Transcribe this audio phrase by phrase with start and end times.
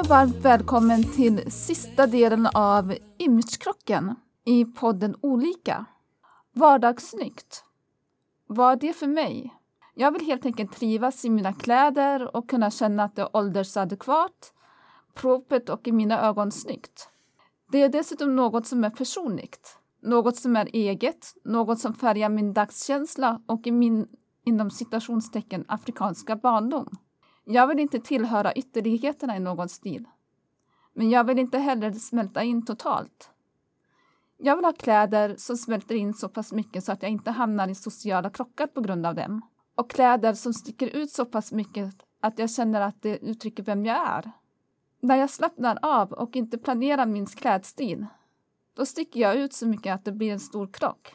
[0.00, 5.84] och varmt välkommen till sista delen av Imagekrocken i podden Olika.
[6.52, 7.64] Vardagssnyggt.
[8.46, 9.54] Vad är det för mig?
[9.94, 14.52] Jag vill helt enkelt trivas i mina kläder och kunna känna att det är åldersadekvat,
[15.14, 17.08] propert och i mina ögon snyggt.
[17.72, 22.52] Det är dessutom något som är personligt, något som är eget, något som färgar min
[22.52, 24.08] dagskänsla och i min
[24.44, 26.98] inom citationstecken afrikanska barndom.
[27.50, 30.08] Jag vill inte tillhöra ytterligheterna i någon stil.
[30.92, 33.30] Men jag vill inte heller smälta in totalt.
[34.36, 37.68] Jag vill ha kläder som smälter in så pass mycket så att jag inte hamnar
[37.68, 39.42] i sociala krockar på grund av dem.
[39.74, 43.86] Och kläder som sticker ut så pass mycket att jag känner att det uttrycker vem
[43.86, 44.30] jag är.
[45.00, 48.06] När jag slappnar av och inte planerar min klädstil,
[48.74, 51.14] då sticker jag ut så mycket att det blir en stor krock.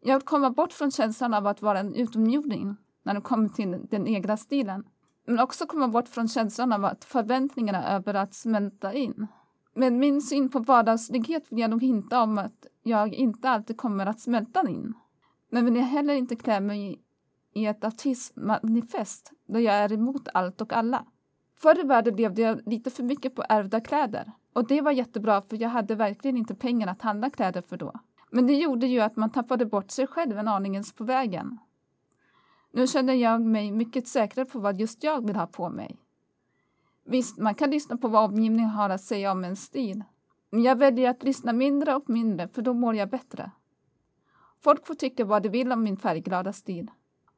[0.00, 3.86] Jag vill komma bort från känslan av att vara en utomjording när det kommer till
[3.90, 4.84] den egna stilen.
[5.24, 9.26] Men också komma bort från känslan av att förväntningarna över att smälta in.
[9.74, 14.06] Med min syn på vardagslighet vill jag nog hinta om att jag inte alltid kommer
[14.06, 14.94] att smälta in.
[15.50, 17.00] Men vill jag heller inte klä mig
[17.54, 21.04] i ett autismmanifest där jag är emot allt och alla.
[21.56, 24.32] Förr i världen levde jag lite för mycket på ärvda kläder.
[24.52, 27.92] Och det var jättebra för jag hade verkligen inte pengar att handla kläder för då.
[28.30, 31.58] Men det gjorde ju att man tappade bort sig själv en aningens på vägen.
[32.76, 35.96] Nu känner jag mig mycket säkrare på vad just jag vill ha på mig.
[37.04, 40.04] Visst, man kan lyssna på vad omgivningen har att säga om en stil.
[40.50, 43.50] Men jag väljer att lyssna mindre och mindre för då mår jag bättre.
[44.60, 46.90] Folk får tycka vad de vill om min färgglada stil.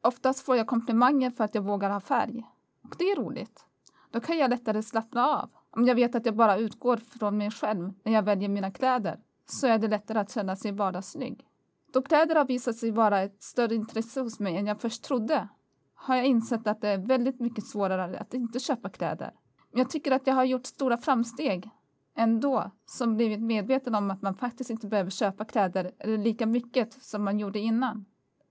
[0.00, 2.44] Oftast får jag komplimanger för att jag vågar ha färg.
[2.82, 3.66] Och det är roligt.
[4.10, 5.50] Då kan jag lättare slappna av.
[5.70, 9.20] Om jag vet att jag bara utgår från mig själv när jag väljer mina kläder
[9.46, 11.46] så är det lättare att känna sig vardagssnygg.
[11.94, 15.48] Då kläder har visat sig vara ett större intresse hos mig än jag först trodde
[15.94, 19.30] har jag insett att det är väldigt mycket svårare att inte köpa kläder.
[19.70, 21.70] Men jag tycker att jag har gjort stora framsteg
[22.16, 27.02] ändå, som blivit medveten om att man faktiskt inte behöver köpa kläder eller lika mycket
[27.02, 28.04] som man gjorde innan.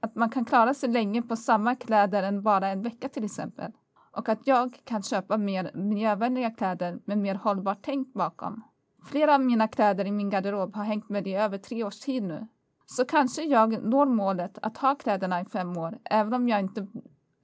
[0.00, 3.72] Att man kan klara sig länge på samma kläder än bara en vecka till exempel.
[4.12, 8.62] Och att jag kan köpa mer miljövänliga kläder med mer hållbart tänk bakom.
[9.06, 12.22] Flera av mina kläder i min garderob har hängt med i över tre års tid
[12.22, 12.46] nu.
[12.90, 16.86] Så kanske jag når målet att ha kläderna i fem år, även om jag inte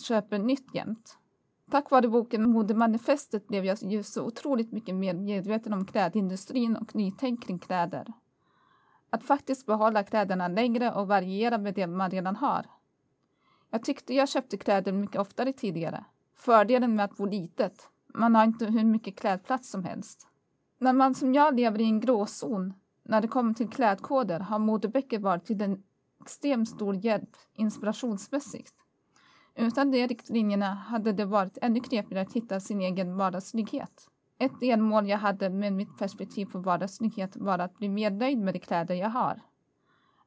[0.00, 1.18] köper nytt jämt.
[1.70, 6.94] Tack vare boken Modemanifestet blev jag ju så otroligt mycket mer medveten om klädindustrin och
[6.94, 8.12] nytänk kring kläder.
[9.10, 12.66] Att faktiskt behålla kläderna längre och variera med det man redan har.
[13.70, 16.04] Jag tyckte jag köpte kläder mycket oftare tidigare.
[16.36, 20.26] Fördelen med att bo litet, man har inte hur mycket klädplats som helst.
[20.78, 25.18] När man som jag lever i en gråzon när det kommer till klädkoder har modeböcker
[25.18, 25.82] varit till en
[26.20, 28.74] extremt stor hjälp inspirationsmässigt.
[29.54, 34.08] Utan de riktlinjerna hade det varit ännu knepigare att hitta sin egen vardagssnygghet.
[34.38, 38.54] Ett delmål jag hade med mitt perspektiv på vardagssnygghet var att bli mer nöjd med
[38.54, 39.40] de kläder jag har.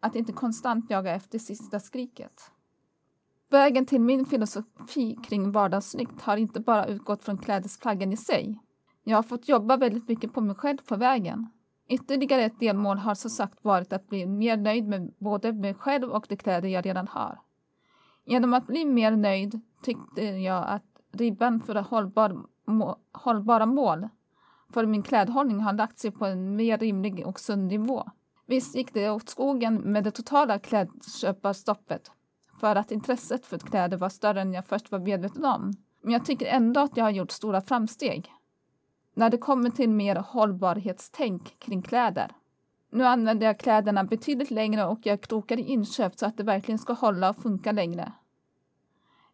[0.00, 2.50] Att inte konstant jaga efter sista skriket.
[3.50, 8.60] Vägen till min filosofi kring vardagssnyggt har inte bara utgått från klädesplaggen i sig
[9.04, 11.46] jag har fått jobba väldigt mycket på mig själv på vägen.
[11.92, 16.10] Ytterligare ett delmål har som sagt varit att bli mer nöjd med både mig själv
[16.10, 17.38] och de kläder jag redan har.
[18.24, 24.08] Genom att bli mer nöjd tyckte jag att ribban för hållbar, må, hållbara mål
[24.72, 28.10] för min klädhållning har lagt sig på en mer rimlig och sund nivå.
[28.46, 32.10] Visst gick det åt skogen med det totala klädköparstoppet
[32.60, 35.72] för att intresset för kläder var större än jag först var medveten om.
[36.02, 38.32] Men jag tycker ändå att jag har gjort stora framsteg
[39.14, 42.32] när det kommer till mer hållbarhetstänk kring kläder.
[42.90, 46.78] Nu använder jag kläderna betydligt längre och jag krokar i inköp så att det verkligen
[46.78, 48.12] ska hålla och funka längre.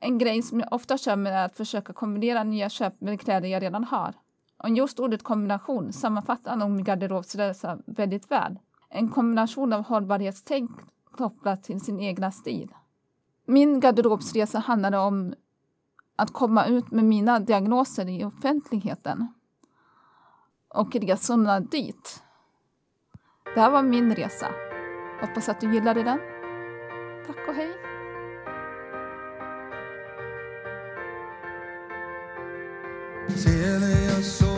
[0.00, 3.48] En grej som jag ofta kör med är att försöka kombinera nya köp med kläder
[3.48, 4.14] jag redan har.
[4.56, 8.58] Och just ordet kombination sammanfattar nog min garderobsresa väldigt väl.
[8.88, 10.70] En kombination av hållbarhetstänk
[11.10, 12.74] kopplat till sin egna stil.
[13.46, 15.34] Min garderobsresa handlade om
[16.16, 19.28] att komma ut med mina diagnoser i offentligheten
[20.74, 22.22] och resorna dit.
[23.54, 24.48] Det här var min resa.
[25.20, 26.18] Hoppas att du gillade den.
[27.26, 27.70] Tack och hej!
[33.28, 34.51] Feeling